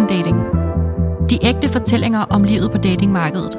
[0.00, 0.38] Voksendating.
[1.30, 3.58] De ægte fortællinger om livet på datingmarkedet.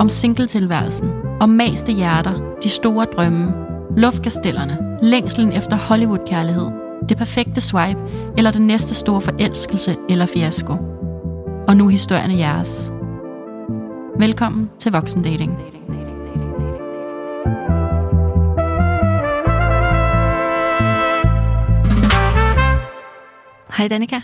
[0.00, 1.10] Om singletilværelsen.
[1.40, 2.56] Om maste hjerter.
[2.62, 3.54] De store drømme.
[3.96, 4.98] Luftkastellerne.
[5.02, 6.70] Længslen efter Hollywood-kærlighed.
[7.08, 8.00] Det perfekte swipe.
[8.36, 10.72] Eller den næste store forelskelse eller fiasko.
[11.68, 12.92] Og nu historierne jeres.
[14.18, 15.58] Velkommen til Voksendating.
[23.76, 24.20] Hej Danika.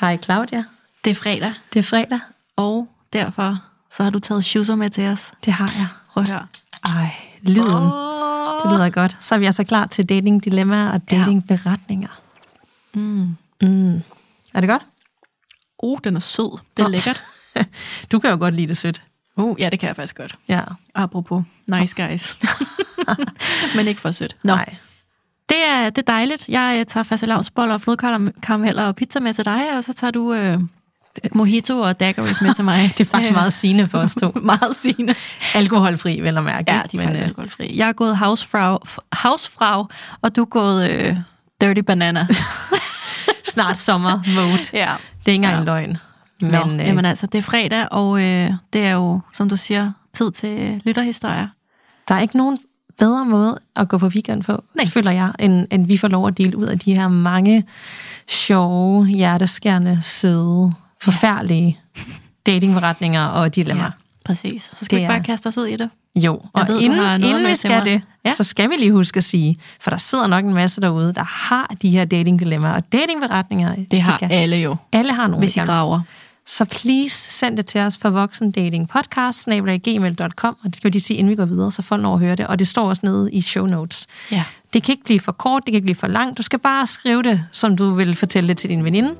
[0.00, 0.64] Hej Claudia.
[1.04, 2.20] Det er fredag, Det er fredag.
[2.56, 3.58] og derfor
[3.90, 5.32] så har du taget shoeser med til os.
[5.44, 5.88] Det har jeg.
[6.12, 6.46] Prøv at høre.
[6.96, 7.10] Ej,
[7.42, 7.74] lyden.
[7.74, 8.62] Oh.
[8.64, 9.16] Det lyder godt.
[9.20, 11.18] Så er vi altså klar til dating dilemmaer og Ja.
[11.18, 12.20] dating beretninger.
[12.94, 13.36] Mm.
[13.62, 13.96] Mm.
[14.54, 14.82] Er det godt?
[15.82, 16.58] Uh, den er sød.
[16.76, 16.88] Det er Nå.
[16.88, 17.22] lækkert.
[18.12, 19.02] Du kan jo godt lide det sødt.
[19.36, 20.38] Uh, ja, det kan jeg faktisk godt.
[20.48, 20.60] Ja.
[20.94, 22.38] Apropos nice guys.
[23.76, 24.36] Men ikke for sødt.
[24.44, 24.76] Nå, Nej.
[25.48, 26.48] det er, det er dejligt.
[26.48, 30.32] Jeg øh, tager fastelavnsboller og flodkarameller og pizza med til dig, og så tager du
[30.34, 30.58] øh,
[31.34, 32.78] mojito og daiquiris med til mig.
[32.98, 34.32] Det er faktisk meget sigende for os to.
[34.52, 35.14] meget sigende.
[35.54, 36.72] Alkoholfri, vel at mærke.
[36.72, 37.76] Ja, de er faktisk øh, alkoholfri.
[37.76, 38.78] Jeg er gået housefrau,
[39.12, 39.88] housefrau
[40.22, 41.16] og du er gået øh,
[41.60, 42.26] dirty banana.
[43.52, 44.58] snart sommer mode.
[44.72, 44.92] ja.
[45.26, 45.58] Det er ikke engang Ja.
[45.60, 45.96] en løgn.
[46.42, 49.48] Men, Men, Nå, øh, jamen altså, det er fredag, og øh, det er jo, som
[49.48, 51.46] du siger, tid til øh, lytterhistorier.
[52.08, 52.58] der er ikke nogen
[52.98, 54.84] bedre måde at gå på weekend på, Nej.
[54.92, 57.64] føler jeg, end, end vi får lov at dele ud af de her mange
[58.28, 61.78] sjove, hjerteskærende, søde, forfærdelige
[62.46, 63.90] datingforretninger og dilemmaer.
[64.24, 64.62] præcis.
[64.74, 65.90] Så skal Det vi ikke bare kaste os ud i det.
[66.16, 67.90] Jo, og ved, inden, inden vi skal det,
[68.24, 68.24] Ja.
[68.24, 68.34] ja.
[68.34, 71.24] så skal vi lige huske at sige, for der sidder nok en masse derude, der
[71.24, 73.74] har de her datingdilemmaer og datingberetninger.
[73.90, 75.38] Det har de kan, alle jo, alle har nogle.
[75.44, 76.00] hvis I graver.
[76.46, 81.30] Så please send det til os på voksendatingpodcast.gmail.com, og det skal vi lige sige, inden
[81.30, 82.46] vi går videre, så folk når at høre det.
[82.46, 84.06] Og det står også nede i show notes.
[84.32, 84.44] Ja.
[84.72, 86.38] Det kan ikke blive for kort, det kan ikke blive for langt.
[86.38, 89.14] Du skal bare skrive det, som du vil fortælle det til din veninde,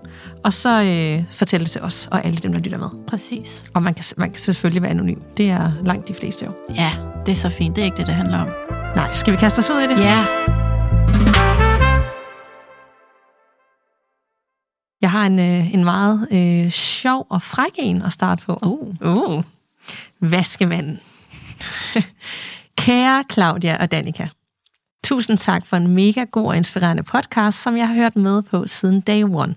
[0.45, 2.89] og så øh, fortælle det til os og alle dem, der lytter med.
[3.07, 3.65] Præcis.
[3.75, 5.19] Og man kan, man kan selvfølgelig være anonym.
[5.37, 6.53] Det er langt de fleste jo.
[6.75, 6.93] Ja,
[7.27, 7.77] det er så fint.
[7.77, 8.49] Det er ikke det, det handler om.
[8.97, 9.99] Nej, skal vi kaste os ud i det?
[10.01, 10.27] Ja.
[15.01, 18.59] Jeg har en, øh, en meget øh, sjov og fræk en at starte på.
[18.63, 18.95] Uh.
[19.01, 19.45] Uh.
[20.21, 21.01] Vaskemanden.
[22.79, 24.27] Kære Claudia og Danika.
[25.05, 28.67] Tusind tak for en mega god og inspirerende podcast, som jeg har hørt med på
[28.67, 29.55] siden day one.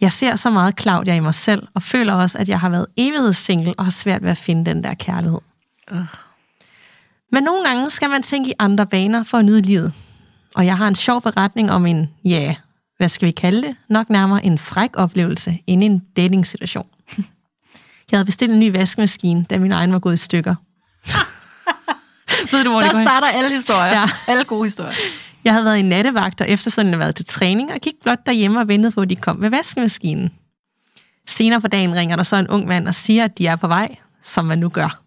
[0.00, 2.86] Jeg ser så meget Claudia i mig selv, og føler også, at jeg har været
[2.96, 5.38] evighedssingle og har svært ved at finde den der kærlighed.
[7.32, 9.92] Men nogle gange skal man tænke i andre baner for at nyde livet.
[10.54, 12.56] Og jeg har en sjov beretning om en, ja,
[12.96, 13.76] hvad skal vi kalde det?
[13.88, 16.86] Nok nærmere en fræk oplevelse i en datingsituation.
[18.10, 20.54] Jeg havde bestilt en ny vaskemaskine, da min egen var gået i stykker.
[22.52, 23.06] Ved du, hvor det Der hen?
[23.06, 23.92] starter alle historier.
[23.92, 24.04] Ja.
[24.32, 24.92] Alle gode historier.
[25.44, 28.68] Jeg havde været i nattevagt og efterfølgende været til træning og gik blot derhjemme og
[28.68, 30.30] ventede på, at de kom med vaskemaskinen.
[31.28, 33.68] Senere på dagen ringer der så en ung mand og siger, at de er på
[33.68, 35.00] vej, som man nu gør.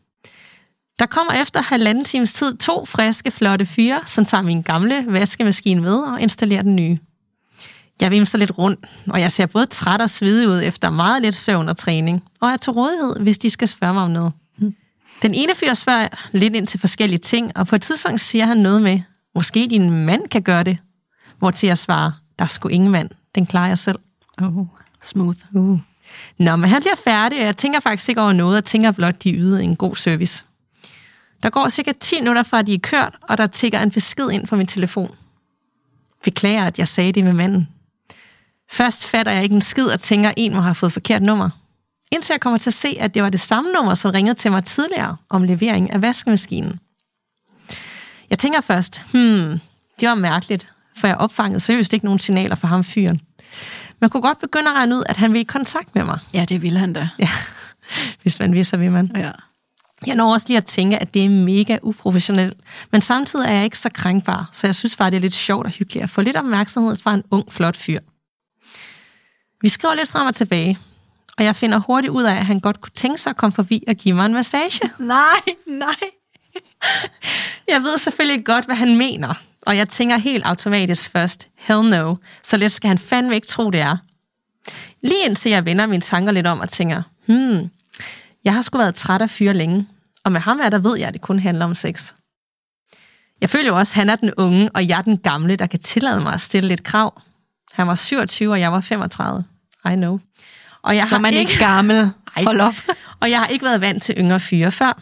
[0.99, 5.81] Der kommer efter halvanden times tid to friske, flotte fyre, som tager min gamle vaskemaskine
[5.81, 6.99] med og installerer den nye.
[8.01, 11.35] Jeg vimser lidt rundt, og jeg ser både træt og svedig ud efter meget lidt
[11.35, 14.31] søvn og træning, og er til rådighed, hvis de skal spørge mig om noget.
[15.23, 18.57] Den ene fyr spørger lidt ind til forskellige ting, og på et tidspunkt siger han
[18.57, 18.99] noget med,
[19.35, 20.77] måske din mand kan gøre det.
[21.39, 23.99] Hvor til jeg svarer, der er sgu ingen mand, den klarer jeg selv.
[24.41, 24.65] Oh,
[25.01, 25.37] smooth.
[25.53, 25.79] Uh.
[26.37, 29.23] Nå, men han bliver færdig, og jeg tænker faktisk ikke over noget, og tænker blot,
[29.23, 30.45] de ydede en god service.
[31.43, 34.29] Der går cirka 10 minutter fra, at de er kørt, og der tigger en besked
[34.29, 35.15] ind fra min telefon.
[36.23, 37.67] Beklager, at jeg sagde det med manden.
[38.71, 41.49] Først fatter jeg ikke en skid og tænker, at en må have fået forkert nummer.
[42.11, 44.51] Indtil jeg kommer til at se, at det var det samme nummer, som ringede til
[44.51, 46.79] mig tidligere om levering af vaskemaskinen.
[48.29, 49.59] Jeg tænker først, hmm,
[49.99, 53.21] det var mærkeligt, for jeg opfangede seriøst ikke nogen signaler fra ham fyren.
[53.99, 56.19] Man kunne godt begynde at regne ud, at han ville i kontakt med mig.
[56.33, 57.09] Ja, det vil han da.
[57.19, 57.29] Ja,
[58.21, 59.11] hvis man vil, så vil man.
[59.15, 59.31] Ja.
[60.07, 62.57] Jeg når også lige at tænke, at det er mega uprofessionelt,
[62.91, 65.65] men samtidig er jeg ikke så krænkbar, så jeg synes bare, det er lidt sjovt
[65.65, 67.99] og hyggeligt at få lidt opmærksomhed fra en ung, flot fyr.
[69.61, 70.79] Vi skriver lidt frem og tilbage,
[71.37, 73.83] og jeg finder hurtigt ud af, at han godt kunne tænke sig at komme forbi
[73.87, 74.91] og give mig en massage.
[74.99, 76.09] Nej, nej.
[77.73, 82.15] Jeg ved selvfølgelig godt, hvad han mener, og jeg tænker helt automatisk først, hell no,
[82.43, 83.97] så let skal han fandme ikke tro, det er.
[85.01, 87.69] Lige indtil jeg vender mine tanker lidt om og tænker, hmm,
[88.43, 89.87] jeg har sgu været træt af fyre længe,
[90.23, 92.13] og med ham er der ved jeg, at det kun handler om sex.
[93.41, 95.67] Jeg føler jo også, at han er den unge, og jeg er den gamle, der
[95.67, 97.21] kan tillade mig at stille lidt krav.
[97.73, 99.43] Han var 27, og jeg var 35.
[99.85, 100.19] I know.
[100.83, 101.97] Og jeg Så er har man ikke gammel.
[102.35, 102.43] Ej.
[102.43, 102.73] Hold op.
[103.19, 105.01] og jeg har ikke været vant til yngre fyre før.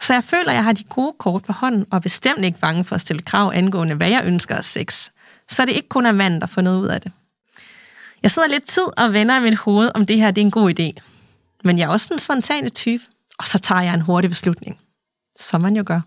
[0.00, 2.60] Så jeg føler, at jeg har de gode kort på hånden, og er bestemt ikke
[2.60, 5.10] bange for at stille krav angående, hvad jeg ønsker af sex.
[5.48, 7.12] Så det ikke kun er manden, der får noget ud af det.
[8.22, 10.50] Jeg sidder lidt tid og vender i mit hoved, om det her det er en
[10.50, 11.00] god idé.
[11.64, 13.04] Men jeg er også en spontane type,
[13.38, 14.78] og så tager jeg en hurtig beslutning.
[15.38, 16.00] Som man jo gør.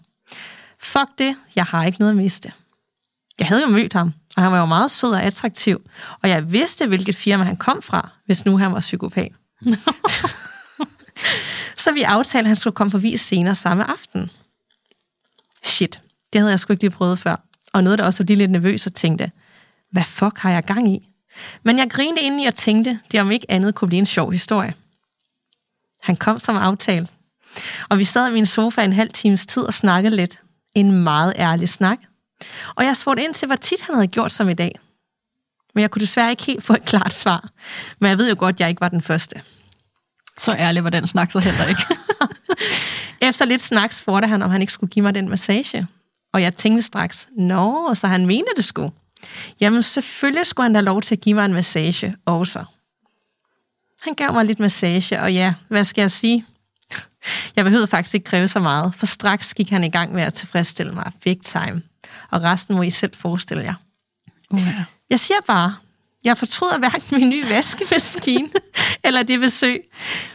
[0.80, 2.52] Fuck det, jeg har ikke noget at miste.
[3.42, 5.82] Jeg havde jo mødt ham, og han var jo meget sød og attraktiv,
[6.24, 9.32] og jeg vidste, hvilket firma han kom fra, hvis nu han var psykopat.
[11.84, 14.30] så vi aftalte, at han skulle komme forbi senere samme aften.
[15.64, 16.02] Shit,
[16.34, 17.36] det havde jeg sgu ikke lige prøvet før.
[17.74, 19.32] Og noget, der også var lidt nervøs og tænkte,
[19.92, 21.10] hvad fuck har jeg gang i?
[21.64, 24.32] Men jeg grinede ind i og tænkte, det om ikke andet kunne blive en sjov
[24.32, 24.74] historie.
[26.02, 27.10] Han kom som aftalt.
[27.90, 30.40] Og vi sad i min sofa en halv times tid og snakkede lidt.
[30.76, 32.00] En meget ærlig snak.
[32.76, 34.80] Og jeg spurgte ind til, hvor tit han havde gjort som i dag.
[35.76, 37.50] Men jeg kunne desværre ikke helt få et klart svar.
[38.00, 39.42] Men jeg ved jo godt, at jeg ikke var den første.
[40.38, 41.82] Så ærlig var den snak så heller ikke.
[43.28, 45.88] Efter lidt snak spurgte han, om han ikke skulle give mig den massage.
[46.34, 48.92] Og jeg tænkte straks, nå, så han mente det skulle.
[49.60, 52.66] Jamen selvfølgelig skulle han da lov til at give mig en massage også.
[54.02, 56.46] Han gav mig lidt massage, og ja, hvad skal jeg sige?
[57.56, 60.34] Jeg behøvede faktisk ikke kræve så meget, for straks gik han i gang med at
[60.34, 61.82] tilfredsstille mig big time.
[62.32, 63.74] Og resten må I selv forestille jer.
[64.54, 64.84] Uh-huh.
[65.10, 65.76] Jeg siger bare,
[66.24, 68.50] jeg fortryder hverken min nye vaskemaskine
[69.06, 69.84] eller det besøg.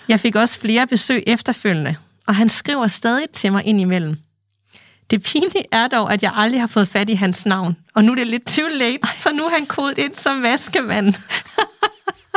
[0.08, 1.96] Jeg fik også flere besøg efterfølgende,
[2.26, 4.16] og han skriver stadig til mig indimellem.
[5.10, 8.12] Det pinlige er dog, at jeg aldrig har fået fat i hans navn, og nu
[8.12, 11.14] er det lidt too late, så nu er han kodet ind som vaskemand.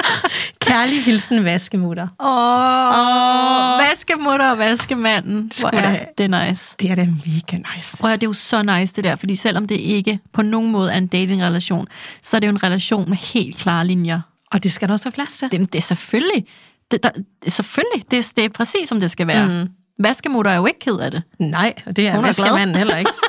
[0.67, 2.07] Kærlig hilsen, vaskemutter.
[2.19, 5.51] Åh, oh, vaskemutter og vaskemanden.
[5.59, 6.75] Hvor er det nice.
[6.79, 7.97] Det er da mega nice.
[7.97, 10.91] Prøv det er jo så nice det der, fordi selvom det ikke på nogen måde
[10.93, 11.87] er en datingrelation,
[12.21, 14.21] så er det jo en relation med helt klare linjer.
[14.51, 15.51] Og det skal der også have plads til.
[15.51, 16.45] Det, det er selvfølgelig,
[16.91, 17.09] det, der,
[17.45, 19.47] er selvfølgelig, det, er- det er præcis som det skal være.
[19.63, 19.69] Mm.
[20.03, 21.21] Vaskemutter er jo ikke ked af det.
[21.39, 22.45] Nej, og det er, Hun er glad.
[22.45, 23.11] vaskemanden heller ikke.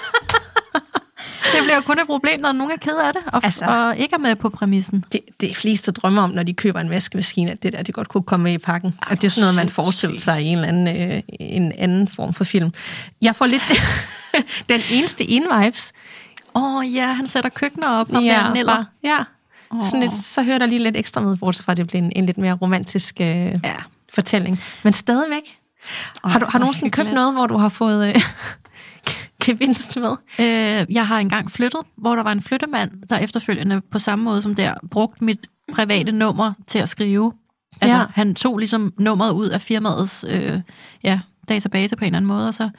[1.56, 3.64] Det bliver kun et problem, når nogen er ked af det, og, Altså.
[3.64, 5.04] og ikke er med på præmissen.
[5.12, 8.08] Det, det fleste drømmer om, når de køber en vaskemaskine, at det der, det godt
[8.08, 8.94] kunne komme med i pakken.
[9.06, 12.08] Og det er sådan noget, man forestiller sig i en eller anden, øh, en anden
[12.08, 12.70] form for film.
[13.22, 13.62] Jeg får lidt
[14.68, 15.92] den eneste in-vibes.
[16.54, 18.74] Åh oh, ja, han sætter køkkener op, og ja, Niller.
[18.74, 19.16] bare- ja.
[19.84, 22.12] Sådan lidt, så hører der lige lidt ekstra med, bortset fra, at det bliver en,
[22.16, 23.74] en lidt mere romantisk øh, Ja.
[24.14, 24.60] fortælling.
[24.82, 25.42] Men stadigvæk.
[26.24, 28.22] Har du, har du nogensinde købt noget, hvor du har fået øh,
[29.40, 30.16] gevinst med?
[30.40, 34.42] Øh, jeg har engang flyttet, hvor der var en flyttemand, der efterfølgende på samme måde
[34.42, 37.32] som der, brugt mit private nummer til at skrive.
[37.80, 38.04] Altså, Ja.
[38.14, 40.60] han tog ligesom nummeret ud af firmaets øh,
[41.04, 42.70] ja, database på en eller anden måde, og så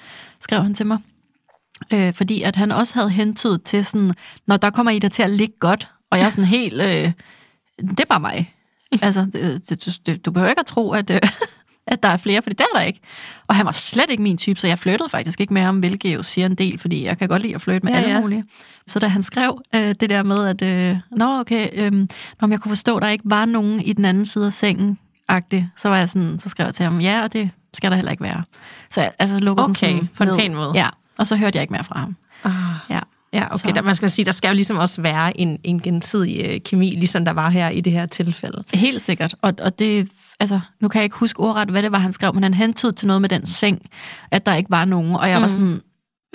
[0.42, 0.98] skrev han til mig.
[1.94, 4.14] Øh, fordi at han også havde hentydet til sådan,
[4.48, 7.12] når der kommer I der til at ligge godt, og jeg er sådan helt, øh,
[7.90, 8.54] det er bare mig.
[9.02, 11.20] Altså, det, det, det, du behøver ikke at tro, at, øh,
[11.88, 13.00] at der er flere, fordi det er der ikke.
[13.48, 16.14] Og han var slet ikke min type, så jeg flyttede faktisk ikke med ham, hvilket
[16.16, 18.20] jo siger en del, fordi jeg kan godt lide at flytte med Ja, alle ja.
[18.20, 18.44] mulige.
[18.88, 20.62] Så da han skrev øh, det der med, at
[20.92, 21.92] øh, nå okay, øh,
[22.42, 24.98] når jeg kunne forstå, at der ikke var nogen i den anden side af sengen,
[25.78, 28.12] så var jeg sådan, så skrev jeg til ham, ja, og det skal der heller
[28.12, 28.44] ikke være.
[28.92, 30.38] Så jeg altså, lukkede den Okay, sådan på en ned.
[30.38, 30.72] pæn måde.
[30.76, 30.88] Ja,
[31.18, 32.16] og så hørte jeg ikke mere fra ham.
[32.44, 32.52] Ah.
[32.90, 33.00] Ja.
[33.34, 33.70] Ja, okay.
[33.70, 36.60] Så- Der, man skal sige, der skal jo ligesom også være en, en gensidig øh,
[36.66, 38.64] kemi, ligesom der var her i det her tilfælde.
[38.74, 39.36] Helt sikkert.
[39.42, 40.10] Og, og det,
[40.40, 42.92] altså, nu kan jeg ikke huske ordret, hvad det var, han skrev, men han hentede
[42.92, 43.82] til noget med den seng,
[44.32, 45.16] at der ikke var nogen.
[45.16, 45.42] Og jeg Mhm.
[45.42, 45.82] var sådan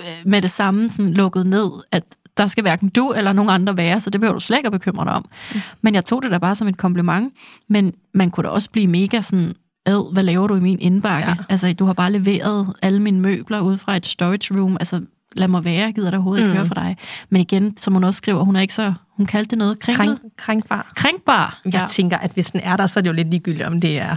[0.01, 2.03] øh, med det samme sådan lukket ned, at
[2.37, 4.71] der skal hverken du eller nogen andre være, så det behøver du slet ikke at
[4.71, 5.25] bekymre dig om.
[5.53, 5.61] Mm.
[5.81, 7.33] Men jeg tog det da bare som et kompliment.
[7.69, 9.53] Men man kunne da også blive mega sådan,
[9.85, 11.29] ad, hvad laver du i min indbakke?
[11.29, 11.35] Ja.
[11.49, 14.77] Altså, du har bare leveret alle mine møbler ud fra et storage room.
[14.79, 15.01] Altså,
[15.35, 16.57] lad mig være, jeg gider da overhovedet ikke Mm.
[16.57, 16.97] høre fra dig.
[17.29, 20.19] Men igen, som hun også skriver, hun er ikke så, hun kaldte det noget kringlet.
[20.19, 20.91] Krænk, krænkbar.
[20.95, 21.61] Krænkbar.
[21.73, 23.99] Jeg tænker, at hvis den er der, så er det jo lidt ligegyldigt, om det
[24.01, 24.15] er,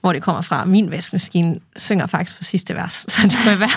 [0.00, 0.64] hvor det kommer fra.
[0.64, 3.68] Min vaskemaskine synger faktisk for sidste vers, så det må være.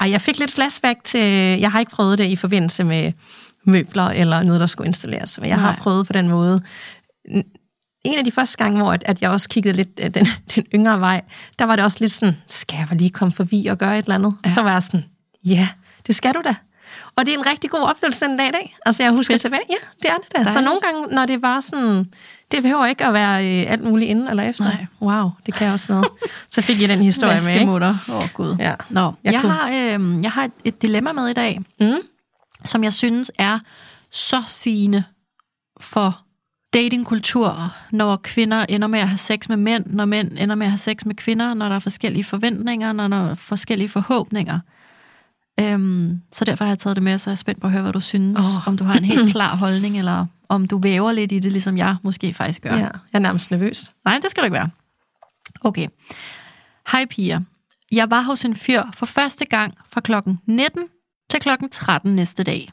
[0.00, 1.20] Ej, jeg fik lidt flashback til,
[1.60, 3.12] jeg har ikke prøvet det i forbindelse med
[3.66, 5.78] møbler eller noget, der skulle installeres, men jeg har Nej.
[5.78, 6.62] prøvet på den måde.
[8.06, 10.64] En af de første gange, hvor at, at jeg også kiggede lidt øh, den, den
[10.74, 11.22] yngre vej,
[11.58, 14.14] der var det også lidt sådan, skal jeg lige komme forbi og gøre et eller
[14.14, 14.34] andet?
[14.44, 14.50] Ja.
[14.50, 15.04] Så var jeg sådan,
[15.44, 15.68] ja,
[16.06, 16.54] det skal du da.
[17.16, 18.76] Og det er en rigtig god oplevelse den dag i dag.
[18.86, 20.52] Altså jeg husker tilbage, ja, det er det da.
[20.52, 22.04] Så nogle gange, når det var sådan,
[22.52, 24.64] det behøver ikke at være øh, alt muligt inden eller efter.
[24.64, 24.86] Nej.
[25.02, 26.08] Wow, det kan også noget.
[26.50, 27.72] Så fik jeg den historie med, ikke?
[27.72, 28.56] Åh, oh, Gud.
[28.58, 28.74] Ja.
[28.90, 31.60] Nå, Jeg jeg, jeg, kunne- har, øh, jeg har et, et dilemma med i dag,
[31.80, 31.94] Mm.
[32.64, 33.58] som jeg synes er
[34.12, 35.04] så sigende
[35.80, 36.20] for
[36.76, 37.56] datingkultur,
[37.90, 40.78] når kvinder ender med at have sex med mænd, når mænd ender med at have
[40.78, 44.60] sex med kvinder, når der er forskellige forventninger, når der er forskellige forhåbninger.
[45.60, 47.82] Øhm, så derfor har jeg taget det med, så jeg er spændt på at høre,
[47.82, 48.38] hvad du synes.
[48.38, 48.68] Oh.
[48.68, 51.76] Om du har en helt klar holdning, eller om du væver lidt i det, ligesom
[51.78, 52.74] jeg måske faktisk gør.
[52.74, 53.90] Ja, jeg er nærmest nervøs.
[54.04, 54.70] Nej, det skal du ikke være.
[55.60, 55.88] Okay.
[56.92, 57.40] Hej piger.
[57.92, 60.82] Jeg var hos en fyr for første gang fra klokken 19
[61.30, 62.72] til klokken 13 næste dag.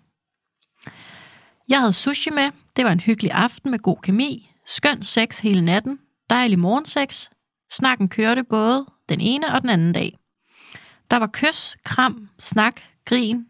[1.69, 5.61] Jeg havde sushi med, det var en hyggelig aften med god kemi, skøn sex hele
[5.61, 5.99] natten,
[6.29, 7.29] dejlig morgensex.
[7.71, 10.17] Snakken kørte både den ene og den anden dag.
[11.11, 13.45] Der var kys, kram, snak, grin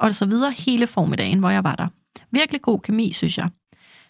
[0.00, 1.88] og så videre hele formiddagen, hvor jeg var der.
[2.30, 3.50] Virkelig god kemi, synes jeg.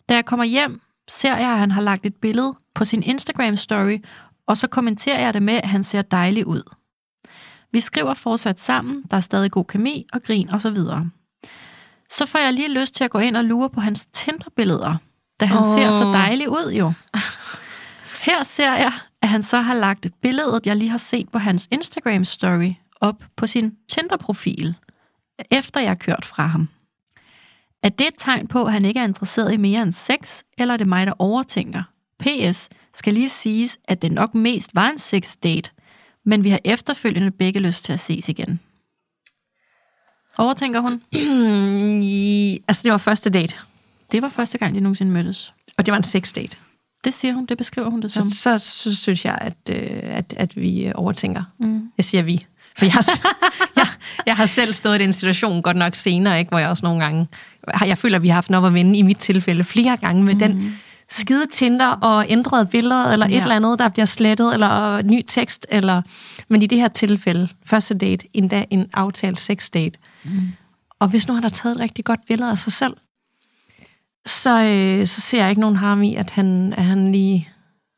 [0.08, 3.98] Da jeg kommer hjem, ser jeg, at han har lagt et billede på sin Instagram-story,
[4.46, 6.62] og så kommenterer jeg det med, at han ser dejlig ud.
[7.72, 11.10] Vi skriver fortsat sammen, der er stadig god kemi og grin og så videre.
[12.10, 14.96] Så får jeg lige lyst til at gå ind og lure på hans Tinder-billeder,
[15.40, 15.64] da han oh.
[15.64, 16.92] ser så dejlig ud jo.
[18.26, 21.68] Her ser jeg, at han så har lagt billedet, jeg lige har set på hans
[21.74, 24.74] Instagram-story, op på sin Tinder-profil,
[25.50, 26.68] efter jeg har kørt fra ham.
[27.82, 30.74] Er det et tegn på, at han ikke er interesseret i mere end sex, eller
[30.74, 31.82] er det mig, der overtænker?
[32.20, 35.70] PS skal lige siges, at det nok mest var en sex date,
[36.24, 38.60] men vi har efterfølgende begge lyst til at ses igen.
[40.38, 41.02] Overtænker hun?
[42.02, 43.54] I, altså, det var første date,
[44.12, 45.54] Det var første gang, de nogensinde mødtes.
[45.76, 46.56] og det var en sex date.
[47.04, 48.30] Det siger hun, det beskriver hun det som.
[48.30, 51.42] Så, så, så synes jeg, at, øh, at, at vi øh, overtænker.
[51.60, 51.82] Mm.
[51.96, 52.46] Jeg siger vi.
[52.78, 52.94] For jeg
[53.76, 53.86] jeg,
[54.26, 57.04] jeg har selv stået i den situation, godt nok senere, ikke, hvor jeg også nogle
[57.04, 57.26] gange...
[57.86, 60.34] Jeg føler, at vi har haft noget at vinde i mit tilfælde flere gange med
[60.34, 60.38] mm.
[60.38, 60.78] den
[61.10, 63.40] skide Tinder og ændrede billeder, eller et Ja.
[63.42, 66.02] eller andet, der bliver slettet, eller ny tekst, eller...
[66.48, 69.98] Men i det her tilfælde, første date, endda en aftalt sex date.
[70.24, 70.30] Mm.
[71.00, 72.96] Og hvis nu han har taget et rigtig godt billede af sig selv,
[74.26, 77.48] så, øh, så ser jeg ikke nogen harm i, at han, at han lige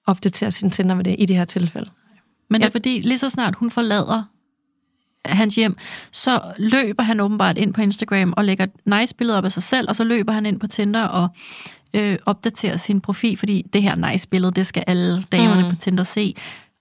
[0.07, 1.91] opdaterer sin Tinder med det i det her tilfælde.
[2.51, 2.73] Men det er Ja.
[2.75, 4.23] fordi, lige så snart hun forlader
[5.25, 5.77] hans hjem,
[6.13, 9.63] så løber han åbenbart ind på Instagram og lægger et nice billede op af sig
[9.63, 11.29] selv, og så løber han ind på Tinder og
[11.95, 15.71] øh, opdaterer sin profil, fordi det her nice billede, det skal alle damerne mm.
[15.71, 16.35] på Tinder se.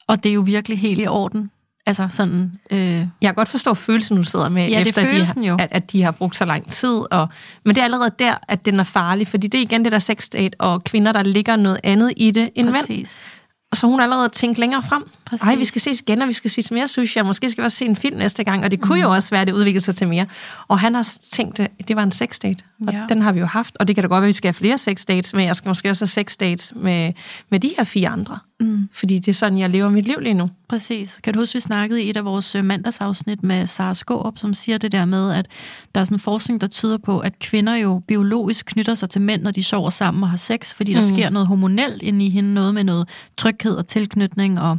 [0.08, 1.52] Og det er jo virkelig helt i orden.
[1.86, 5.44] Altså sådan, øh, Jeg kan godt forstå følelsen, du sidder med, Ja, er efter følelsen
[5.44, 7.14] de har, at, at de har brugt så lang tid.
[7.14, 7.28] Og,
[7.66, 10.00] men det er allerede der, at den er farlig, fordi det er igen det der
[10.00, 12.76] sexdate, og kvinder, der ligger noget andet i det end mænd.
[12.76, 13.24] præcis.
[13.72, 15.04] Og så har hun allerede tænkt længere frem.
[15.30, 15.48] Præcis.
[15.48, 17.66] Ej, vi skal ses igen, og vi skal spise mere sushi, og måske skal vi
[17.66, 18.64] også se en film næste gang.
[18.64, 19.02] Og det kunne mm.
[19.02, 20.26] jo også være, at det udviklede sig til mere.
[20.68, 22.64] Og han har tænkt, at det var en sexdate.
[22.88, 23.06] Og Ja.
[23.10, 23.78] den har vi jo haft.
[23.80, 25.70] Og det kan da godt være, at vi skal have flere sexdates, men jeg skal
[25.70, 27.14] måske også have sexdates med,
[27.50, 28.40] med de her fire andre.
[28.60, 28.90] Mm.
[28.92, 30.50] Fordi det er sådan, jeg lever mit liv lige nu.
[30.70, 31.20] Præcis.
[31.24, 34.54] Kan du huske, vi snakkede i et af vores øh, mandagsafsnit med Sara Skårup, som
[34.54, 35.48] siger det der med, at
[35.96, 39.42] der er sådan forskning, der tyder på, at kvinder jo biologisk knytter sig til mænd,
[39.42, 41.08] når de sover sammen og har sex, fordi der mm.
[41.08, 44.78] sker noget hormonelt inde i hende, noget med noget tryghed og tilknytning, og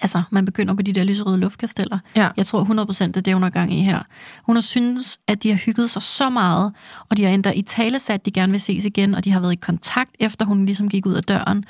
[0.00, 1.98] altså, man begynder på de der lyserøde luftkasteller.
[2.16, 2.28] Ja.
[2.36, 4.02] Jeg tror 100% det er det, hun har gang i her.
[4.42, 6.72] Hun har synes, at de har hygget sig så meget,
[7.08, 9.30] og de har endda i tale sat, at de gerne vil ses igen, og de
[9.30, 11.64] har været i kontakt, efter hun ligesom gik ud af døren.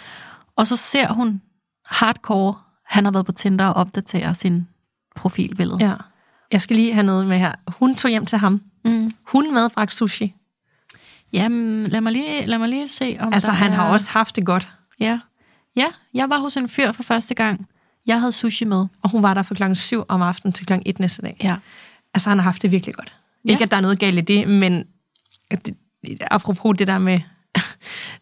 [0.57, 1.41] Og så ser hun
[1.87, 2.55] hardcore,
[2.87, 4.69] han har været på Tinder og opdaterer sin
[5.17, 5.79] profilbillede.
[5.81, 5.95] Ja.
[6.53, 7.53] Jeg skal lige have noget med her.
[7.69, 8.63] Hun tog hjem til ham.
[8.85, 9.13] Mm.
[9.27, 10.35] Hun medbragte sushi.
[11.33, 13.77] Jamen, lad mig lige, lad mig lige se, om Altså, han er...
[13.77, 14.69] har også haft det godt.
[15.01, 15.21] Ja.
[15.77, 17.67] ja, jeg var hos en fyr for første gang.
[18.07, 18.87] Jeg havde sushi med.
[19.03, 21.37] Og hun var der fra klokken 7 om aftenen til klokken 1 næste dag.
[21.43, 21.57] Ja.
[22.15, 23.13] Altså, han har haft det virkelig godt.
[23.45, 23.51] Ja.
[23.51, 24.85] Ikke, at der er noget galt i det, men
[25.51, 25.77] det,
[26.31, 27.21] apropos det der med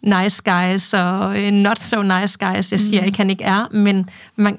[0.23, 4.11] nice guys og øh, not so nice guys, jeg siger ikke, han ikke er, men
[4.37, 4.59] man,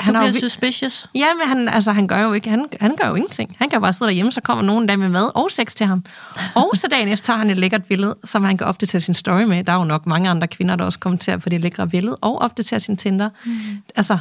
[0.00, 1.06] Han du er jo, bliver vi- suspicious.
[1.14, 3.56] ja, men han, altså, han gør jo ikke, han, han gør jo ingenting.
[3.58, 6.04] Han kan bare sidde derhjemme, så kommer nogen der med mad og sex til ham.
[6.54, 9.42] Og så dagen efter tager han et lækkert billede, som han kan opdatere sin story
[9.42, 9.64] med.
[9.64, 12.38] Der er jo nok mange andre kvinder, der også kommenterer på det lækre billede, og
[12.42, 13.30] opdaterer sin Tinder.
[13.44, 13.52] Mm.
[13.96, 14.18] Altså,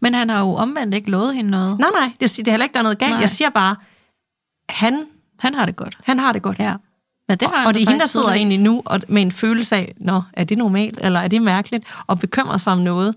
[0.00, 1.78] Men han har jo omvendt ikke lovet hende noget.
[1.78, 3.10] nej, nej, det, det er heller ikke, der er noget galt.
[3.12, 3.20] Nej.
[3.20, 3.76] Jeg siger bare,
[4.68, 5.04] han,
[5.38, 5.98] Han har det godt.
[6.04, 6.58] han har det godt.
[6.58, 6.74] Ja.
[7.28, 9.32] Men det har han og det er hende, der sidder egentlig nu og med en
[9.32, 13.14] følelse af, Nå, er det normalt, eller er det mærkeligt, og bekymrer sig om noget,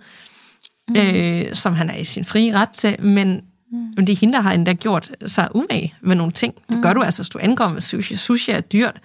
[0.88, 0.96] mm.
[0.96, 3.78] øh, som han er i sin frie ret til, men, mm.
[3.96, 6.56] men det er hende, der har endda gjort sig umage med nogle ting.
[6.72, 8.16] Det gør du altså, hvis du ankommer med sushi.
[8.16, 9.00] Sushi er dyrt.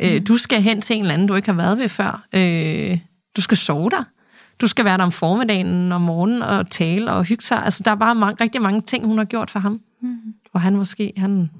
[0.00, 2.24] Øh, du skal hen til en eller anden, du ikke har været ved før.
[2.32, 2.98] Øh,
[3.36, 4.04] du skal sove der.
[4.60, 7.64] Du skal være der om formiddagen, om morgenen, og tale og hygge sig.
[7.64, 9.80] Altså, der er bare mange, rigtig mange ting, hun har gjort for ham.
[10.02, 10.34] Mm.
[10.52, 11.50] Og han måske, han,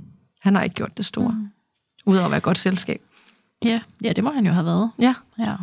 [0.40, 1.32] han har ikke gjort det store.
[1.32, 1.48] Mm.
[2.06, 3.02] Udover at være godt selskab.
[3.64, 4.90] Ja, ja, det må han jo have været.
[4.98, 5.14] Ja.
[5.38, 5.54] Ja.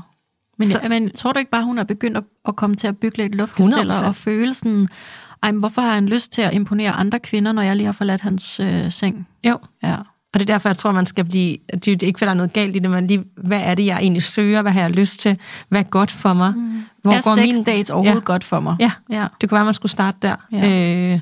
[0.59, 2.97] Men, Så- men tror du ikke bare, hun er begyndt at, at komme til at
[2.97, 4.05] bygge lidt luftkasteller 100%.
[4.07, 4.87] og føle sådan,
[5.43, 7.91] ej, men hvorfor har han lyst til at imponere andre kvinder, når jeg lige har
[7.93, 9.27] forladt hans øh, seng?
[9.47, 9.95] Jo, Ja.
[10.33, 11.57] og det er derfor, jeg tror, man skal blive...
[11.73, 13.85] Det er ikke, fordi der er noget galt i det, men lige, hvad er det,
[13.85, 14.61] jeg egentlig søger?
[14.61, 15.37] Hvad har jeg lyst til?
[15.69, 16.53] Hvad er godt for mig?
[16.57, 16.83] Mm.
[17.01, 18.25] Hvor er sex dates overhovedet ja.
[18.25, 18.75] godt for mig?
[18.79, 18.91] Ja.
[19.11, 19.27] ja.
[19.41, 20.35] Det kunne være, man skulle starte der.
[20.51, 21.13] Ja.
[21.13, 21.19] Øh,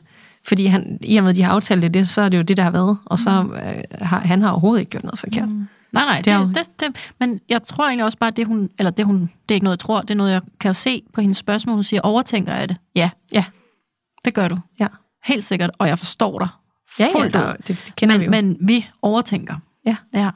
[0.48, 2.58] fordi han, i og med, at de har aftalt det, så er det jo det,
[2.58, 2.98] der har været.
[3.06, 3.30] Og så
[3.66, 5.50] øh, har han har overhovedet ikke gjort noget forkert.
[5.50, 5.68] Mm.
[5.98, 8.70] Nej, nej, Det er jo- det, det, men jeg tror egentlig også bare, det hun,
[8.80, 10.74] eller det hun, det er ikke noget, jeg tror, det er noget, jeg kan jo
[10.74, 11.74] se på hendes spørgsmål.
[11.76, 12.78] Hun siger, overtænker jeg det?
[12.96, 13.46] Ja, Ja,
[14.26, 14.58] det gør du.
[14.80, 14.88] ja.
[15.26, 16.48] Helt sikkert, og jeg forstår dig.
[17.00, 18.32] Ja, ja der, det, det kender men, vi jo.
[18.32, 19.56] Men vi overtænker.
[19.86, 19.96] Ja.
[20.14, 20.30] ja.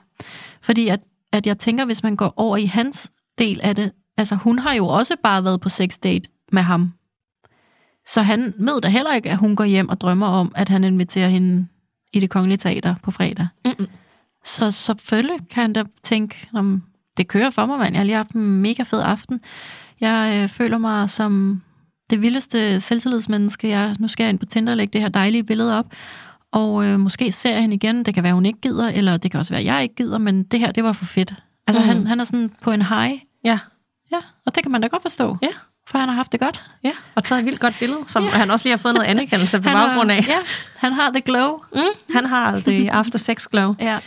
[0.61, 0.99] Fordi at,
[1.31, 4.73] at jeg tænker, hvis man går over i hans del af det, altså hun har
[4.73, 6.93] jo også bare været på sex date med ham.
[8.07, 10.83] Så han ved da heller ikke, at hun går hjem og drømmer om, at han
[10.83, 11.67] inviterer hende
[12.13, 13.47] i det kongelige teater på fredag.
[13.65, 13.87] Mm-mm.
[14.43, 16.83] Så selvfølgelig kan han da tænke, om
[17.17, 17.93] det kører for mig, mand.
[17.93, 19.39] Jeg har lige haft en mega fed aften.
[20.01, 21.61] Jeg øh, føler mig som
[22.09, 23.67] det vildeste selvtillidsmenneske.
[23.69, 25.85] Jeg, nu skal jeg ind på Tinder og lægge det her dejlige billede op.
[26.51, 28.05] Og øh, måske ser jeg hende igen.
[28.05, 30.43] Det kan være, hun ikke gider, eller det kan også være, jeg ikke gider, men
[30.43, 31.33] det her, det var for fedt.
[31.67, 31.87] Altså, mm.
[31.87, 33.19] han, han er sådan på en high.
[33.43, 33.59] Ja,
[34.11, 35.37] Ja, og det kan man da godt forstå.
[35.41, 35.47] ja,
[35.91, 36.61] For han har haft det godt.
[36.83, 36.91] ja.
[37.15, 38.29] Og taget et vildt godt billede, som ja.
[38.29, 40.27] han også lige har fået noget anerkendelse på Han baggrund af.
[40.27, 40.37] Ja,
[40.77, 41.59] han har the glow.
[41.75, 41.81] Mm,
[42.13, 43.75] han har det after sex glow.
[43.79, 43.97] Ja.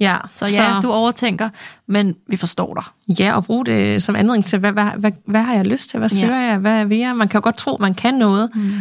[0.00, 1.48] Ja, Så ja, du overtænker,
[1.88, 3.16] men vi forstår dig.
[3.20, 5.98] Ja, og bruge det som anledning til, hvad, hvad, hvad, hvad har jeg lyst til?
[5.98, 6.46] Hvad søger Ja.
[6.46, 6.58] jeg?
[6.58, 7.16] Hvad vil jeg?
[7.16, 8.50] Man kan jo godt tro, man kan noget.
[8.54, 8.72] Mm.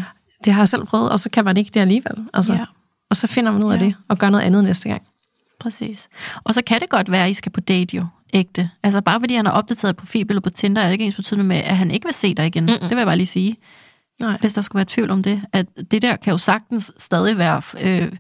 [0.45, 2.13] Det har jeg selv prøvet, og så kan man ikke det alligevel.
[2.33, 2.65] Altså, Ja.
[3.09, 3.85] Og så finder man ud af Ja.
[3.85, 5.01] det, og gør noget andet næste gang.
[5.59, 6.07] Præcis.
[6.43, 8.69] Og så kan det godt være, at I skal på date jo, ægte.
[8.83, 11.45] Altså bare fordi han har opdateret et profilbillede på Tinder, er det ikke ens betydende
[11.45, 12.63] med, at han ikke vil se dig igen.
[12.65, 12.79] Mm-mm.
[12.79, 13.55] Det vil jeg bare lige sige.
[14.19, 14.37] Nej.
[14.41, 15.41] Hvis der skulle være tvivl om det.
[15.53, 18.11] At det der kan jo sagtens stadig være øh,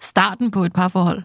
[0.00, 1.22] starten på et parforhold.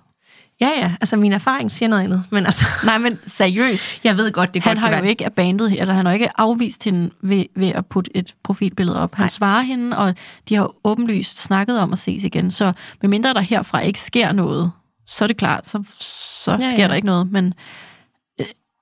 [0.62, 4.06] Ja, ja, altså min erfaring siger noget andet, men altså, Nej, men seriøst.
[4.06, 5.10] jeg ved godt, det Han godt har kan jo være.
[5.10, 9.16] ikke abandet, eller han har ikke afvist hende ved, ved at putte et profilbillede op.
[9.16, 9.28] Han Nej.
[9.30, 10.16] svarer hende, og
[10.50, 12.52] de har åbenlyst snakket om at ses igen.
[12.52, 14.72] Så medmindre der herfra ikke sker noget,
[15.08, 16.88] så er det klart, så, så Ja, sker ja.
[16.88, 17.32] der ikke noget.
[17.32, 17.54] Men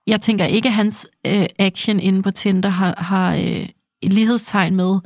[0.08, 3.70] jeg tænker ikke, at hans øh, action inde på Tinder har, har øh,
[4.02, 5.00] et lighedstegn med,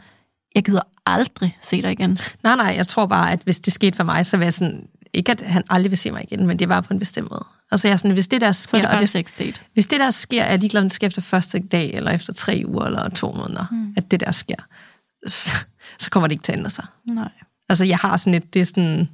[0.55, 2.17] jeg gider aldrig se dig igen.
[2.43, 4.87] Nej, nej, jeg tror bare, at hvis det skete for mig, så vil jeg sådan,
[5.13, 7.45] ikke at han aldrig vil se mig igen, men det var på en bestemt måde.
[7.71, 9.33] Altså jeg er sådan, hvis det der Så sker, er det og bare det, sex
[9.39, 9.61] date.
[9.73, 12.33] hvis det der sker, er jeg ligeglad, om det sker efter første dag, eller efter
[12.33, 13.93] tre uger, eller to måneder, mm.
[13.97, 14.55] at det der sker,
[15.27, 15.51] så,
[15.99, 16.85] så kommer det ikke til at ændre sig.
[17.07, 17.29] Nej.
[17.69, 19.09] Altså, jeg har sådan et, det er sådan,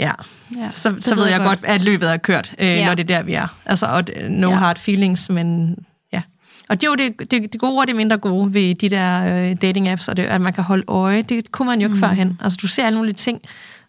[0.00, 0.12] ja,
[0.56, 2.86] Ja, så, så ved jeg jeg godt, at løbet er kørt, øh, Ja.
[2.86, 3.56] når det er der, vi er.
[3.66, 4.54] Altså, og no Ja.
[4.56, 5.76] hard feelings, men
[6.12, 6.22] ja.
[6.68, 9.24] Og det er jo det, det, det gode og det mindre gode ved de der
[9.50, 11.22] øh, dating-apps, og det, at man kan holde øje.
[11.22, 12.00] Det kunne man jo ikke mm.
[12.00, 12.38] førhen.
[12.42, 13.40] Altså, du ser alle mulige ting,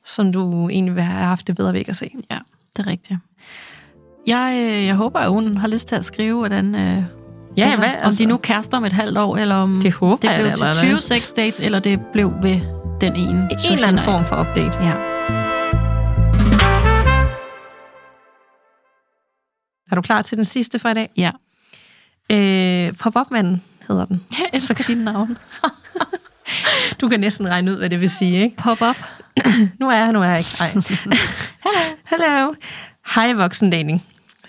[0.05, 2.11] som du egentlig vil have haft det bedre ved at se.
[2.31, 2.37] Ja,
[2.77, 3.19] det er rigtigt.
[4.27, 6.75] Jeg, øh, jeg håber, at hun har lyst til at skrive, hvordan...
[6.75, 7.03] Øh,
[7.57, 9.93] Ja, altså, hvad, Om altså, de nu kærester om et halvt år, eller om Det
[9.93, 10.87] håber det jeg blev da til allerede.
[10.87, 12.59] 20 sex dates, eller det blev ved
[13.01, 13.49] den ene.
[13.65, 14.83] en eller anden form for update.
[14.87, 15.10] Ja.
[19.91, 21.09] Er du klar til den sidste for i dag?
[21.17, 21.31] ja.
[22.31, 24.23] Øh, Pop-up-manden hedder den.
[24.39, 25.37] Jeg elsker dine navn.
[27.01, 28.57] Du kan næsten regne ud, hvad det vil sige, ikke?
[28.57, 28.95] Pop up.
[29.79, 30.49] Nu er jeg nu er jeg ikke.
[30.59, 30.67] Ej.
[30.73, 31.15] Hello.
[32.11, 32.53] Hello.
[33.15, 34.03] Hej voksendating.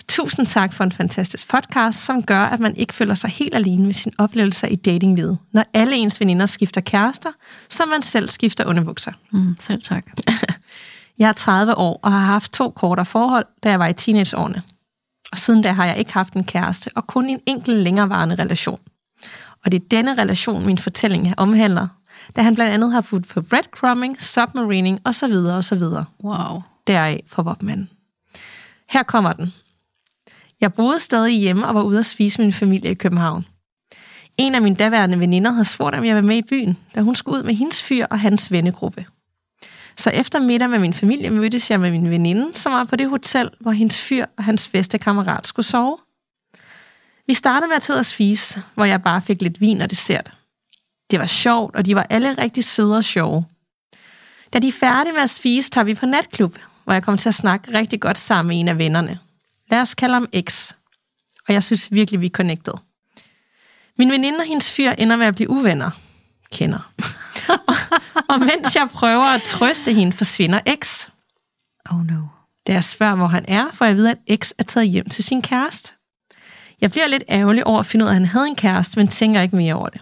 [0.07, 3.85] Tusind tak for en fantastisk podcast, som gør, at man ikke føler sig helt alene
[3.85, 7.29] med sin oplevelser i datinglivet, når alle ens veninder skifter kærester,
[7.69, 9.11] som man selv skifter underbukser.
[9.31, 10.05] Mm, selv tak.
[11.19, 14.61] Jeg er 30 år og har haft to kortere forhold, da jeg var i teenageårene.
[15.33, 18.79] Og siden da har jeg ikke haft en kæreste, og kun en enkelt længerevarende relation.
[19.65, 21.87] Og det er denne relation, min fortælling omhandler,
[22.35, 25.33] da han blandt andet har fulgt på breadcrumbing, submarining osv.
[25.33, 25.81] osv.
[26.23, 26.61] Wow.
[26.87, 27.89] Deraf for Bobman.
[28.89, 29.53] Her kommer den.
[30.61, 33.45] Jeg boede stadig hjemme og var ude at spise med min familie i København.
[34.37, 37.15] En af mine daværende veninder havde spurgt, om jeg var med i byen, da hun
[37.15, 39.05] skulle ud med hendes fyr og hans vennegruppe.
[39.97, 43.09] Så efter middag med min familie mødtes jeg med min veninde, som var på det
[43.09, 45.97] hotel, hvor hendes fyr og hans bedste kammerat skulle sove.
[47.27, 49.89] Vi startede med at tage ud og spise, hvor jeg bare fik lidt vin og
[49.89, 50.31] dessert.
[51.11, 53.45] Det var sjovt, og de var alle rigtig søde og sjove.
[54.53, 57.29] Da de er færdige med at spise, tager vi på natklub, hvor jeg kommer til
[57.29, 59.19] at snakke rigtig godt sammen med en af vennerne.
[59.69, 60.71] Lad os kalde ham X.
[61.47, 62.73] Og jeg synes virkelig, vi er connected.
[63.97, 65.91] Min veninde og hendes fyr ender med at blive uvenner.
[66.51, 66.93] Kender.
[67.49, 67.75] og,
[68.29, 71.07] og mens jeg prøver at trøste hende, forsvinder X.
[71.89, 72.21] Oh no.
[72.67, 75.09] Da jeg spørger, hvor han er, får jeg at vide, at X er taget hjem
[75.09, 75.93] til sin kæreste.
[76.81, 79.07] Jeg bliver lidt ærgerlig over at finde ud af, at han havde en kæreste, men
[79.07, 80.01] tænker ikke mere over det.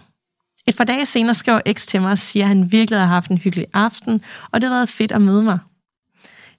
[0.66, 3.30] Et par dage senere skriver X til mig og siger, at han virkelig har haft
[3.30, 5.58] en hyggelig aften, og det har været fedt at møde mig.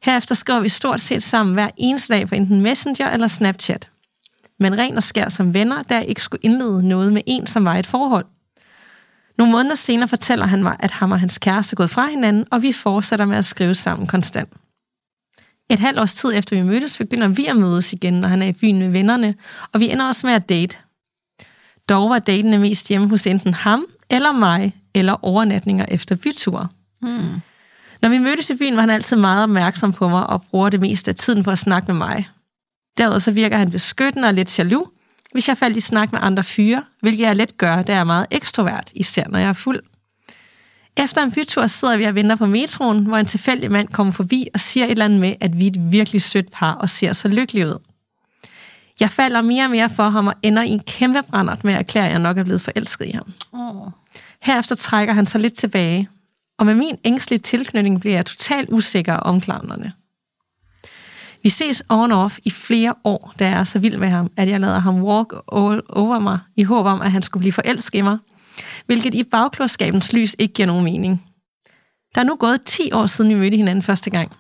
[0.03, 3.89] Herefter skriver vi stort set sammen hver eneste dag på enten Messenger eller Snapchat.
[4.59, 7.75] Men ren og skær som venner, jeg ikke skulle indlede noget med en, som var
[7.75, 8.25] et forhold.
[9.37, 12.45] Nogle måneder senere fortæller han mig, at ham og hans kæreste er gået fra hinanden,
[12.51, 14.49] og vi fortsætter med at skrive sammen konstant.
[15.69, 18.47] Et halvt års tid efter vi mødtes, begynder vi at mødes igen, når han er
[18.47, 19.35] i byen med vennerne,
[19.71, 20.77] og vi ender også med at date.
[21.89, 26.67] Dog var datene mest hjemme hos enten ham eller mig, eller overnatninger efter byture.
[27.01, 27.41] Hmm.
[28.01, 30.79] Når vi mødtes i byen, var han altid meget opmærksom på mig og bruger det
[30.79, 32.29] meste af tiden på at snakke med mig.
[32.97, 34.89] Derudover så virker han beskyttende og lidt jaloux,
[35.33, 38.03] hvis jeg faldt i snak med andre fyre, hvilket jeg let gør, da jeg er
[38.03, 39.81] meget ekstrovert, især når jeg er fuld.
[40.97, 44.47] Efter en bytur sidder vi og venter på metroen, hvor en tilfældig mand kommer forbi
[44.53, 47.13] og siger et eller andet med, at vi er et virkelig sødt par og ser
[47.13, 47.79] så lykkelige ud.
[48.99, 51.79] Jeg falder mere og mere for ham og ender i en kæmpe brændert med at
[51.79, 53.33] erklære, at jeg nok er blevet forelsket i ham.
[53.51, 53.91] Oh.
[54.41, 56.09] Herefter trækker han sig lidt tilbage,
[56.57, 59.93] og med min ængstlige tilknytning bliver jeg totalt usikker om klavnerne.
[61.43, 64.49] Vi ses on off i flere år, da jeg er så vild med ham, at
[64.49, 67.99] jeg lader ham walk all over mig i håb om, at han skulle blive forelsket
[67.99, 68.17] i mig,
[68.85, 71.23] hvilket i bagklodskabens lys ikke giver nogen mening.
[72.15, 74.31] Der er nu gået 10 år siden vi mødte hinanden første gang.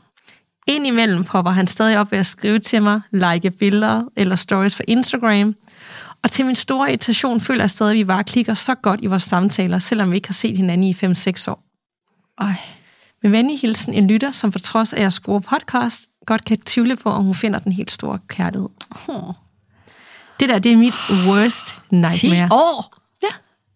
[0.67, 4.83] Indimellem popper han stadig op ved at skrive til mig, like billeder eller stories på
[4.87, 5.55] Instagram.
[6.23, 9.05] Og til min store irritation føler jeg stadig, at vi bare klikker så godt i
[9.05, 11.63] vores samtaler, selvom vi ikke har set hinanden i 5-6 år.
[12.41, 12.53] Ej.
[13.23, 16.61] Med venlig hilsen en lytter, som for trods af at jeg skruer podcast, godt kan
[16.61, 18.69] tvivle på, om hun finder den helt store kærlighed.
[19.07, 19.33] Oh.
[20.39, 20.93] Det der, det er mit
[21.27, 22.49] worst 10 nightmare.
[22.51, 22.95] år?
[23.23, 23.27] Ja.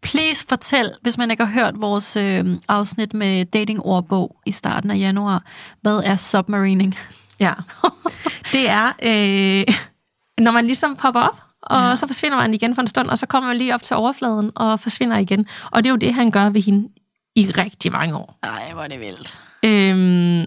[0.02, 4.98] Please fortæl, hvis man ikke har hørt vores øh, afsnit med datingordbog i starten af
[4.98, 5.44] januar,
[5.82, 6.96] hvad er submarining?
[7.40, 7.54] Ja.
[8.52, 9.76] Det er, øh,
[10.38, 11.96] når man ligesom popper op, og ja.
[11.96, 14.52] så forsvinder man igen for en stund, og så kommer man lige op til overfladen
[14.56, 15.48] og forsvinder igen.
[15.72, 16.90] Og det er jo det, han gør ved hende
[17.36, 18.40] i rigtig mange år.
[18.44, 19.40] Ej, hvor er det vildt.
[19.64, 20.46] Øhm,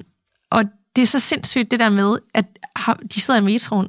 [0.51, 0.65] og
[0.97, 2.45] det er så sindssygt det der med, at
[2.77, 3.89] ham, de sidder i metroen,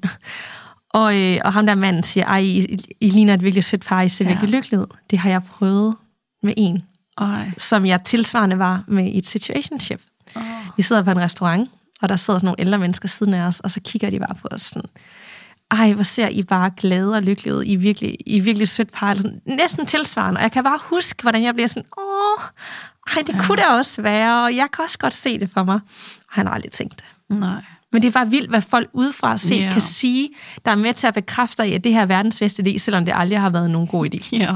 [0.93, 4.01] og, øh, og ham der manden siger, ej, I, I ligner et virkelig sødt par,
[4.01, 4.29] I ser Ja.
[4.29, 4.35] ja.
[4.35, 4.85] virkelig lykkelig ud.
[5.09, 5.95] Det har jeg prøvet
[6.43, 6.83] med en,
[7.17, 7.51] Ej.
[7.57, 10.01] som jeg tilsvarende var med et situationship.
[10.35, 10.41] Oh.
[10.77, 11.69] Vi sidder på en restaurant,
[12.01, 14.35] og der sidder sådan nogle ældre mennesker siden af os, og så kigger de bare
[14.41, 14.89] på os sådan,
[15.71, 17.63] ej, hvor ser I bare glade og lykkelige ud.
[17.63, 19.11] I er virkelig, I er virkelig sødt par.
[19.11, 20.37] Eller sådan, næsten tilsvarende.
[20.37, 22.43] Og jeg kan bare huske, hvordan jeg bliver sådan, åh,
[23.15, 25.75] ej, det kunne da også være, og jeg kan også godt se det for mig.
[25.75, 25.81] Og
[26.29, 26.95] han har aldrig tænkt
[27.29, 27.39] det.
[27.39, 27.61] Nej.
[27.93, 29.61] Men det er bare vildt, hvad folk udefra set Ja.
[29.61, 29.71] yeah.
[29.71, 30.29] kan sige,
[30.65, 33.13] der er med til at bekræfte, at det her er verdens bedste idé, selvom det
[33.17, 34.29] aldrig har været nogen god idé.
[34.31, 34.55] Ja.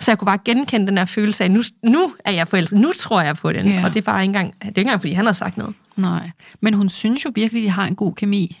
[0.00, 2.92] Så jeg kunne bare genkende den her følelse af, nu, nu er jeg forelsket, nu
[2.98, 3.68] tror jeg på den.
[3.68, 3.84] Ja.
[3.84, 5.74] Og det er bare ikke engang, det er ikke engang, fordi han har sagt noget.
[5.96, 6.30] Nej.
[6.60, 8.58] Men hun synes jo virkelig, de har en god kemi.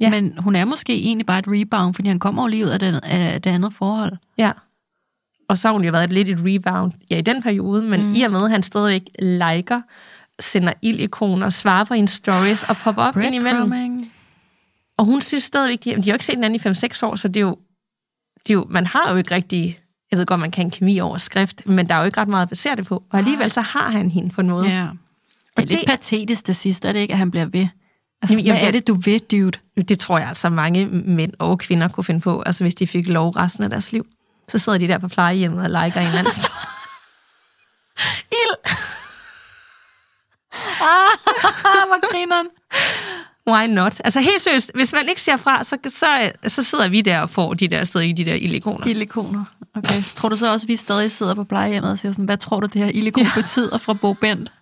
[0.00, 0.10] Ja.
[0.10, 2.78] Men hun er måske egentlig bare et rebound, fordi han kommer jo lige ud af,
[2.78, 4.12] den, af det andet forhold.
[4.38, 4.50] Ja.
[5.52, 8.14] Og så har hun jo været lidt et rebound ja, i den periode, men mm.
[8.14, 9.80] i og med, at han stadigvæk liker,
[10.40, 13.70] sender ildikoner, svarer på hendes stories og popper op ind imellem.
[14.96, 17.28] Og hun synes stadigvæk, de, de har jo ikke set hinanden i 5-6 år, så
[17.28, 17.56] det er, jo,
[18.46, 21.16] det er jo, man har jo ikke rigtig, jeg ved godt, man kan kemi over
[21.16, 23.02] skrift, men der er jo ikke ret meget at basere det på.
[23.10, 24.66] Og alligevel så har han hende på en måde.
[24.68, 24.72] Ja.
[24.80, 27.66] Det er Og lidt det- patetisk det sidste, er det ikke, at han bliver ved?
[28.22, 29.82] Altså, Jamen, hvad er det, du ved, dude?
[29.88, 33.08] Det tror jeg altså mange mænd og kvinder kunne finde på, altså hvis de fik
[33.08, 34.06] lov resten af deres liv.
[34.52, 36.66] Så sidder de der på plejehjemmet og liker en eller anden story.
[38.42, 38.58] Ild!
[40.80, 42.46] Ah, hvor grineren.
[43.50, 44.00] Why not?
[44.04, 47.30] Altså helt seriøst, hvis man ikke siger fra, så, så, så sidder vi der og
[47.30, 48.86] får de der i de der ildikoner.
[48.86, 49.44] Ildikoner.
[49.76, 50.02] Okay.
[50.14, 52.60] Tror du så også, at vi stadig sidder på plejehjemmet og siger sådan, hvad tror
[52.60, 53.30] du, det her ildikon ja.
[53.34, 54.52] betyder fra Bo Bent?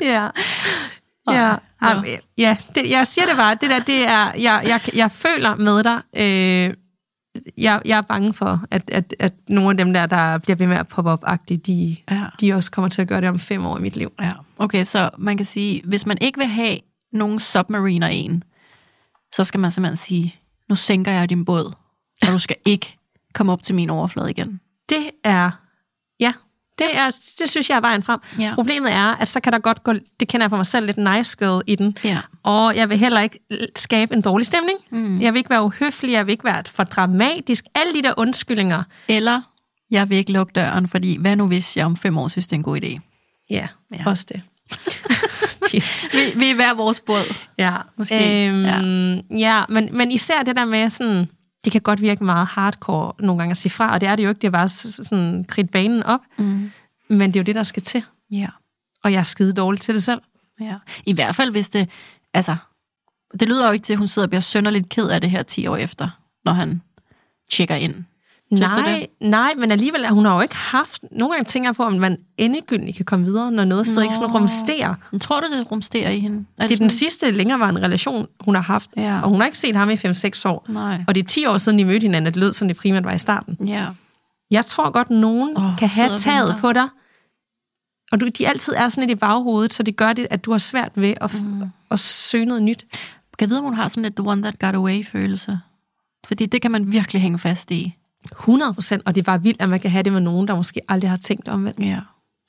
[0.00, 0.28] Ja.
[1.30, 1.98] Ja, ja.
[2.38, 5.84] ja det, jeg siger det bare, det der, det er, jeg, jeg, jeg føler med
[5.84, 6.74] dig, øh,
[7.56, 10.66] jeg, jeg er bange for, at, at, at nogle af dem der, der bliver ved
[10.66, 12.24] med at poppe op-agtige, de, Ja.
[12.40, 14.12] de også kommer til at gøre det om fem år i mit liv.
[14.20, 14.32] Ja.
[14.58, 16.78] Okay, så man kan sige, hvis man ikke vil have
[17.12, 18.42] nogen submariner en,
[19.34, 20.34] så skal man simpelthen sige,
[20.68, 21.72] nu sænker jeg din båd,
[22.22, 22.98] og du skal ikke
[23.34, 24.60] komme op til min overflade igen.
[24.88, 25.50] Det er,
[26.20, 26.32] ja,
[26.78, 27.06] det, er,
[27.38, 28.20] det synes jeg er vejen frem.
[28.38, 28.52] Ja.
[28.54, 30.96] Problemet er, at så kan der godt gå, det kender jeg for mig selv, lidt
[30.98, 31.98] nice girl i den.
[32.04, 32.20] Ja.
[32.46, 33.38] Og jeg vil heller ikke
[33.76, 34.78] skabe en dårlig stemning.
[34.90, 35.20] Mm.
[35.20, 37.64] Jeg vil ikke være uhøflig, jeg vil ikke være for dramatisk.
[37.74, 39.40] Alle de der undskyldninger, Eller,
[39.90, 42.52] jeg vil ikke lukke døren, fordi hvad nu hvis jeg om fem år synes, det
[42.52, 42.98] er en god idé?
[43.50, 44.02] ja, Ja.
[44.06, 44.42] også det.
[45.72, 47.34] Vi, vi er hver vores båd.
[47.58, 48.48] Ja, Måske.
[48.48, 48.80] Øhm, Ja.
[48.80, 49.36] ja.
[49.38, 51.26] ja men, men især det der med sådan,
[51.64, 54.24] det kan godt virke meget hardcore nogle gange at sige fra, og det er det
[54.24, 56.70] jo ikke, det er bare sådan kridt banen op, Mm.
[57.08, 58.04] men det er jo det, der skal til.
[58.30, 58.46] Ja.
[59.04, 60.20] Og jeg er skide dårlig til det selv.
[60.60, 60.74] ja.
[61.06, 61.88] I hvert fald, hvis det...
[62.36, 62.56] Altså,
[63.40, 65.42] det lyder jo ikke til, at hun sidder og bliver sønderligt ked af det her
[65.42, 66.08] 10 år efter,
[66.44, 66.82] når han
[67.52, 67.94] tjekker ind.
[68.56, 71.04] Synes nej, nej, men alligevel, hun har jo ikke haft...
[71.10, 74.14] Nogle gange tænker jeg på, om man endegyldigt kan komme videre, når noget stadig ikke
[74.14, 74.94] sådan rumsterer.
[75.10, 76.44] Men tror du, det rumsterer i hende?
[76.58, 79.20] Er Det er den sidste længerevarende relation, hun har haft, Ja.
[79.22, 80.66] og hun har ikke set ham i 5-6 år.
[80.68, 81.04] Nej.
[81.08, 83.04] Og det er 10 år siden, de mødte hinanden, at det lød, som det primært
[83.04, 83.56] var i starten.
[83.66, 83.86] Ja.
[84.50, 86.88] Jeg tror godt, nogen oh, kan have taget på dig,
[88.12, 90.50] og du, de altid er sådan lidt i baghovedet, så det gør det, at du
[90.50, 91.62] har svært ved at, mm.
[91.90, 92.86] at søge noget nyt.
[93.38, 95.60] Kan jeg vide, om hun har sådan lidt the one that got away-følelse?
[96.26, 97.94] Fordi det kan man virkelig hænge fast i.
[98.32, 100.54] 100 procent, og det er bare vildt, at man kan have det med nogen, der
[100.56, 101.74] måske aldrig har tænkt om det.
[101.78, 102.00] Ja.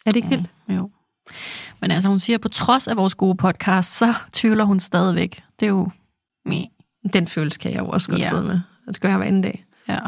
[0.05, 0.49] Er det ikke vildt?
[0.69, 0.89] Jo.
[1.81, 5.43] Men altså, hun siger, på trods af vores gode podcast, så tvivler hun stadigvæk.
[5.59, 5.89] Det er jo...
[6.45, 6.63] Meh.
[7.13, 8.29] Den følelse kan jeg jo også godt Ja.
[8.29, 8.59] sidde med.
[8.87, 9.65] Det gør jeg hver anden dag.
[9.89, 9.99] Ja.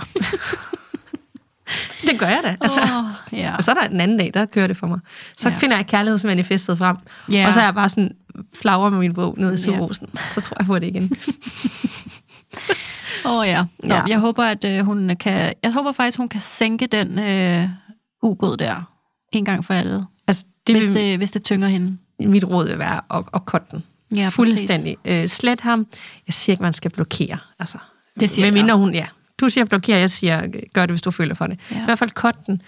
[2.19, 2.55] Gør jeg da.
[2.61, 2.79] Altså.
[2.81, 3.55] Oh, ja.
[3.55, 4.99] Og så er der den anden dag, der kører det for mig.
[5.37, 5.55] Så ja.
[5.55, 6.97] finder jeg kærlighedsmanifestet frem.
[7.31, 7.47] Ja.
[7.47, 8.11] Og så er jeg bare sådan
[8.61, 9.61] flagrer med min bog nede i Ja.
[9.61, 10.07] Suvrosen.
[10.27, 11.11] Så tror jeg på det igen.
[13.25, 13.65] Åh oh, ja.
[13.83, 14.03] Nå, Ja.
[14.07, 15.53] Jeg håber, at øh, hun kan...
[15.63, 17.69] Jeg håber faktisk, hun kan sænke den øh,
[18.23, 18.89] ubåd der.
[19.31, 20.05] En gang for alle.
[20.27, 21.97] Altså, det Hvis vil, det, hvis det tynger hende.
[22.19, 23.83] mit råd vil være at, at cutte den.
[24.15, 24.97] Ja, Fuldstændig.
[25.05, 25.87] Øh, slet ham.
[26.27, 27.37] Jeg siger ikke, man skal blokere.
[27.59, 27.77] Altså,
[28.19, 28.63] Det siger med jeg.
[28.63, 29.05] mindre hun, ja.
[29.39, 31.59] Du siger blokere, jeg siger, gør det, hvis du føler for det.
[31.71, 31.81] Ja.
[31.81, 32.61] I hvert fald cut den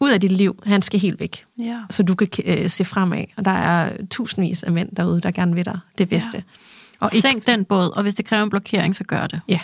[0.00, 0.62] ud af dit liv.
[0.66, 1.44] Han skal helt væk.
[1.58, 1.78] Ja.
[1.90, 3.24] Så du kan øh, se fremad.
[3.36, 6.38] Og der er tusindvis af mænd derude, der gerne vil dig det bedste.
[6.38, 6.42] Ja.
[7.00, 9.40] Og ikke, Sænk den båd, og hvis det kræver en blokering, så gør det.
[9.48, 9.60] ja,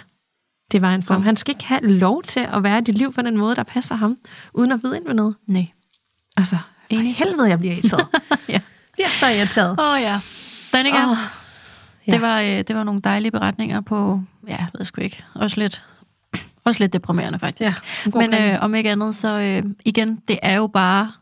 [0.72, 1.22] det var en form.
[1.22, 3.62] Han skal ikke have lov til at være i dit liv på den måde, der
[3.62, 4.16] passer ham,
[4.54, 5.34] uden at vide ind med noget.
[5.46, 5.66] Nej.
[6.36, 6.56] Altså,
[6.92, 8.06] for helvede, jeg bliver irriteret.
[8.48, 8.60] Ja.
[8.92, 9.80] bliver så irriteret.
[9.80, 10.20] Åh oh, ja.
[10.72, 11.16] Danika, Åh, oh,
[12.06, 12.12] ja.
[12.12, 15.60] det, var, øh, det var nogle dejlige beretninger på, ja, jeg ved sgu ikke, også
[15.60, 15.84] lidt,
[16.68, 17.70] også lidt deprimerende faktisk.
[18.06, 21.12] Ja, Men øh, om ikke andet, så øh, igen, det er jo bare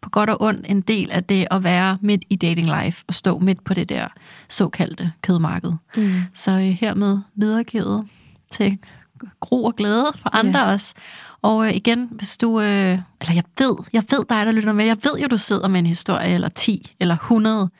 [0.00, 3.14] på godt og ondt en del af det at være midt i dating life og
[3.14, 4.08] stå midt på det der
[4.48, 5.72] såkaldte kødmarked.
[5.96, 6.12] Mm.
[6.34, 8.06] Så øh, hermed videregivet
[8.52, 8.78] til
[9.40, 10.72] gro og glæde for andre Ja.
[10.72, 10.94] også.
[11.42, 12.66] Og øh, igen, hvis du, øh,
[13.20, 15.78] eller jeg ved, jeg ved dig, der lytter med, jeg ved jo, du sidder med
[15.78, 17.70] en historie, eller 10, eller 100.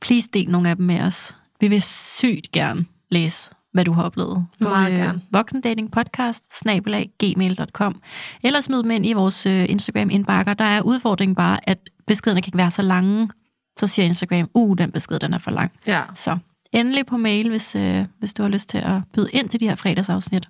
[0.00, 1.34] Please del nogle af dem med os.
[1.60, 4.46] Vi vil sygt gerne læse, hvad du har oplevet.
[4.60, 5.20] På Meget gerne.
[5.30, 8.00] Voksendating podcast, snabelag, gmail.com.
[8.44, 10.54] Eller smid dem ind i vores øh, Instagram-indbakker.
[10.54, 13.28] Der er udfordringen bare, at beskederne kan ikke være så lange.
[13.78, 15.72] Så siger Instagram, uh, den besked, den er for lang.
[15.86, 16.02] Ja.
[16.14, 16.38] Så
[16.72, 19.68] endelig på mail, hvis, øh, hvis du har lyst til at byde ind til de
[19.68, 20.48] her fredagsafsnit.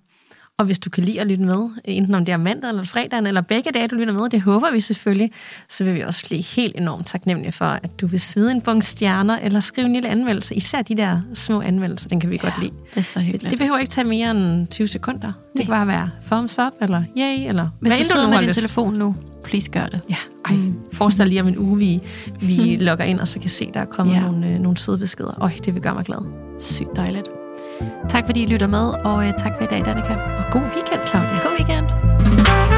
[0.59, 3.27] Og hvis du kan lide at lytte med, enten om det er mandag eller fredagen,
[3.27, 5.31] eller begge dage, du lytter med, det håber vi selvfølgelig,
[5.69, 8.87] så vil vi også blive helt enormt taknemmelige for, at du vil smide en bunke
[8.87, 10.55] stjerner, eller skrive en lille anmeldelse.
[10.55, 12.49] Især de der små anmeldelser, den kan vi ja.
[12.49, 12.73] godt lide.
[12.95, 13.51] Det er så hyggeligt.
[13.51, 15.27] Det behøver ikke tage mere end 20 sekunder.
[15.27, 15.65] Det Nej.
[15.65, 18.49] kan bare være thumbs up, eller yay, eller Hvis hvad du sidder nu med din
[18.49, 18.59] lyst.
[18.59, 20.01] telefon nu, please gør det.
[20.11, 20.57] Ja, ej,
[20.93, 22.01] forestil dig lige om en uge, vi,
[22.41, 24.21] vi logger ind, og så kan se, der er kommet ja.
[24.21, 25.43] nogle, øh, nogle søde beskeder.
[25.43, 26.19] Øj, det vil gøre mig glad.
[26.61, 27.42] Sygt dejligt.
[28.09, 30.15] Tak fordi I lytter med, og øh, tak for i dag, Danika.
[30.15, 31.39] Og god weekend, Claudia.
[31.43, 32.72] God weekend.